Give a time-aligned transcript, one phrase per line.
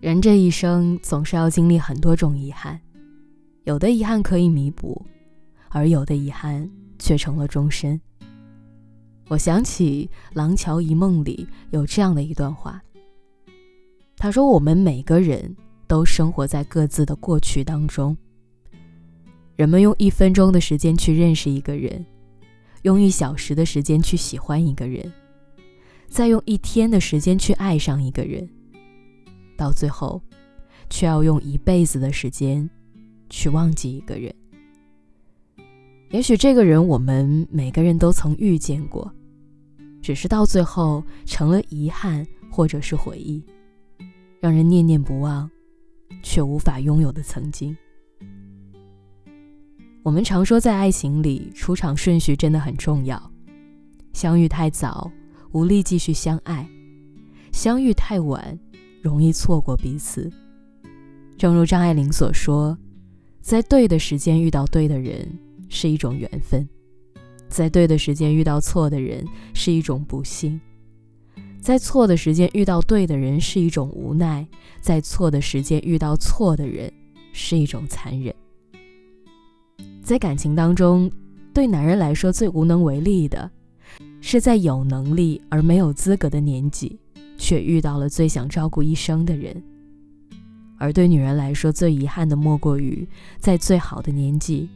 [0.00, 2.80] 人这一生总是要经历很多种遗憾，
[3.64, 5.04] 有的遗憾可以弥补，
[5.70, 6.70] 而有的遗憾
[7.00, 8.00] 却成了终身。
[9.26, 12.80] 我想起《廊桥遗梦》里有这样的一段话，
[14.16, 15.56] 他说：“我们每个人
[15.88, 18.16] 都生活在各自的过去当中。
[19.56, 22.06] 人们用一分钟的时间去认识一个人，
[22.82, 25.12] 用一小时的时间去喜欢一个人，
[26.06, 28.48] 再用一天的时间去爱上一个人，
[29.58, 30.22] 到最后，
[30.88, 32.70] 却要用一辈子的时间
[33.28, 34.34] 去忘记一个人。
[36.08, 39.12] 也许这个人我们每个人都曾遇见过。”
[40.00, 43.44] 只是到最后成了遗憾，或者是回忆，
[44.40, 45.50] 让人念念不忘，
[46.22, 47.76] 却无法拥有的曾经。
[50.04, 53.20] 我们常说，在爱情里，出场顺序真的很重要。
[54.14, 55.10] 相遇太早，
[55.50, 56.64] 无力继续相爱；
[57.52, 58.58] 相遇太晚，
[59.08, 60.30] 容易错过彼此。
[61.38, 62.76] 正如张爱玲所说，
[63.40, 65.26] 在对的时间遇到对的人，
[65.70, 66.68] 是一种缘分。
[67.48, 70.60] 在对的时间遇到错的人是一种不幸，
[71.58, 74.46] 在错的时间遇到对的人是一种无奈，
[74.82, 76.92] 在错的时间遇到错的人
[77.32, 78.34] 是一种残忍。
[80.02, 81.10] 在感情当中，
[81.54, 83.50] 对男人来说最无能为力的，
[84.20, 86.98] 是在有能力而没有资格的年纪，
[87.38, 89.54] 却遇到了最想照顾一生的人；
[90.76, 93.08] 而对女人来说最遗憾的，莫过于
[93.38, 94.68] 在最好的年纪，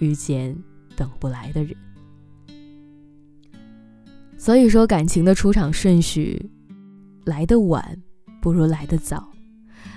[0.00, 0.54] 遇见
[0.94, 1.74] 等不来的人。
[4.36, 6.50] 所以说，感情的出场顺序，
[7.24, 8.02] 来得晚
[8.40, 9.28] 不如来得早，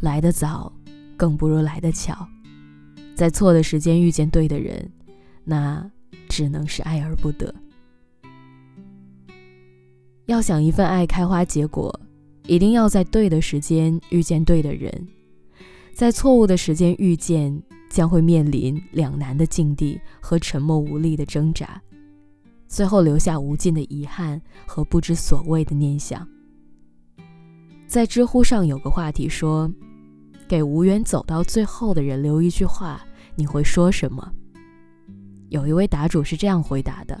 [0.00, 0.72] 来得早
[1.16, 2.26] 更不如来得巧。
[3.14, 4.90] 在错的时间遇见对的人，
[5.44, 5.88] 那
[6.28, 7.54] 只能是爱而不得。
[10.26, 12.00] 要想一份爱开花结果，
[12.46, 15.08] 一定要在对的时间遇见对的人，
[15.94, 21.80] 在错误的时间遇见，将会面临两难的境地和沉默无力的挣扎。
[22.68, 26.26] 最后留下无尽的遗憾和不知所谓的念想。
[27.86, 29.72] 在知乎上有个话题说
[30.48, 33.00] ：“给无缘走到最后的人留一句话，
[33.36, 34.32] 你会说什么？”
[35.50, 37.18] 有一位答主是这样回答的：“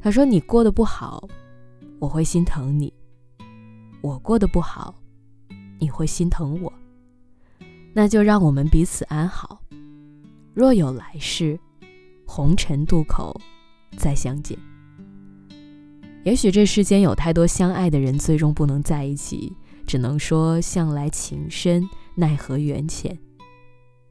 [0.00, 1.28] 他说你过得不好，
[1.98, 2.88] 我会心疼你；
[4.02, 4.94] 我过得不好，
[5.78, 6.72] 你会心疼我。
[7.94, 9.62] 那就让我们彼此安好。
[10.52, 11.58] 若有来世，
[12.26, 13.40] 红尘渡口。”
[13.96, 14.58] 再相见。
[16.24, 19.54] 也许这世间有太多相爱的人，最终不能在一起，
[19.86, 23.18] 只能说向来情深，奈何缘浅。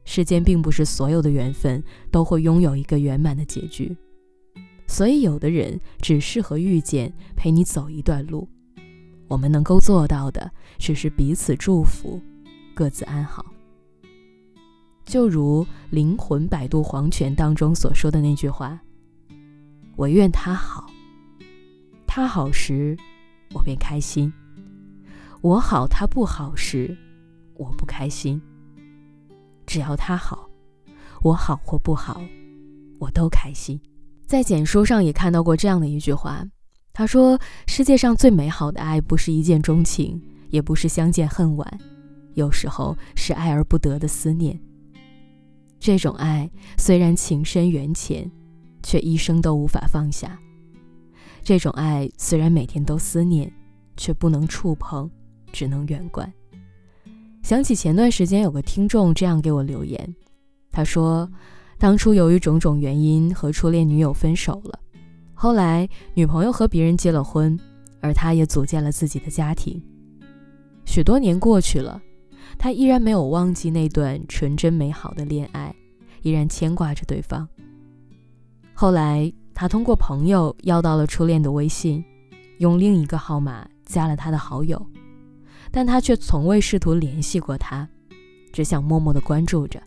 [0.04, 3.96] 世间并不是所有的缘分都会拥有一个圆满的结局，
[4.86, 8.48] 所以有的人只适合遇见，陪你走一段路。
[9.32, 12.20] 我们能够做到的，只是彼此祝福，
[12.74, 13.46] 各自安好。
[15.06, 18.78] 就如《灵魂摆渡黄泉》当中所说的那句话。
[19.96, 20.86] 我愿他好，
[22.06, 22.94] 他好时，
[23.54, 24.30] 我便开心；
[25.40, 26.94] 我好他不好时，
[27.54, 28.38] 我不开心。
[29.64, 30.46] 只要他好，
[31.22, 32.20] 我好或不好，
[32.98, 33.80] 我都开心。
[34.26, 36.46] 在简书上也看到过这样的一句话，
[37.02, 37.36] 他说
[37.66, 41.80] ：“世界上最美好的爱，不是一见钟情，也不是相见恨晚，
[42.34, 44.56] 有时候是爱而不得的思念。
[45.80, 46.48] 这种爱
[46.78, 48.30] 虽然情深缘浅。”
[48.84, 50.38] 却一生都无法放下。
[51.42, 53.52] 这种爱虽然每天都思念，
[53.96, 55.10] 却不能触碰，
[55.52, 56.32] 只能远观。
[57.42, 60.14] 想起前段时间有个听众这样给我留言，
[60.70, 61.28] 他说
[61.78, 64.78] ：“当初由于种种原因和初恋女友分手了，
[65.42, 67.58] 后来女朋友和别人结了婚，
[68.00, 69.82] 而他也组建了自己的家庭。
[70.84, 72.00] 许多年过去了，
[72.56, 75.74] 他依然没有忘记那段纯真美好的恋爱，
[76.22, 77.48] 依然牵挂着对方。”
[78.72, 82.04] 后来，他通过朋友要到了初恋的微信，
[82.58, 84.80] 用另一个号码加了他的好友，
[85.72, 87.88] 但他却从未试图联系过他，
[88.52, 89.82] 只想默默地关注着。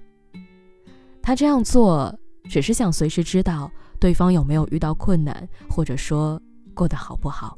[1.22, 2.14] 他这样做
[2.44, 6.42] 只是想随时知道对方有没有遇到困难，或者说
[6.74, 7.58] 过得好不好。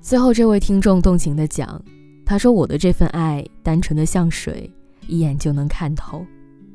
[0.00, 1.82] 最后，这位听众动情的讲
[2.26, 4.70] ：“他说我的这份爱单纯的像水，
[5.06, 6.24] 一眼就能看透。”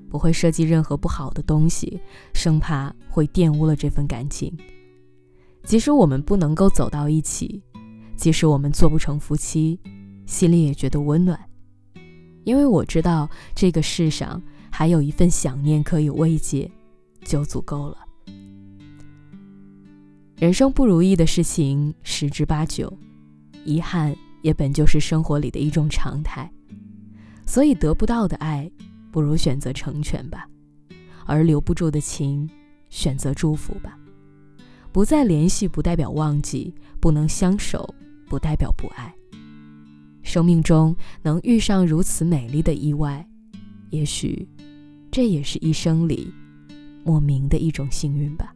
[0.09, 2.01] 不会设计任何不好的东西，
[2.33, 4.51] 生怕会玷污了这份感情。
[5.61, 7.61] 即使我们不能够走到一起，
[8.15, 9.79] 即使我们做不成夫妻，
[10.25, 11.39] 心里也觉得温暖，
[12.43, 14.41] 因为我知道这个世上
[14.79, 16.71] 还有一份想念可以慰藉，
[17.25, 17.97] 就足够了。
[20.37, 22.97] 人生不如意的事情十之八九，
[23.65, 26.49] 遗憾也本就是生活里的一种常态。
[27.45, 28.71] 所以得不到的爱，
[29.11, 30.47] 不如选择成全吧；
[31.25, 32.49] 而留不住的情，
[32.89, 33.99] 选择祝福吧。
[34.93, 37.93] 不再联系不代表忘记，不能相守
[38.29, 39.13] 不代表不爱。
[40.23, 43.27] 生命中能遇上如此美丽的意外，
[43.89, 44.47] 也许
[45.19, 46.33] 这也是一生里
[47.03, 48.55] 莫名的一种幸运吧。